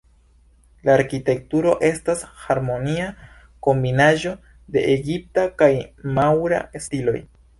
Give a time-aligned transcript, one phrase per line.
[0.87, 3.09] La arkitekturo estas harmonia
[3.67, 4.33] kombinaĵo
[4.77, 5.71] de egipta kaj
[6.17, 7.17] maŭra stiloj.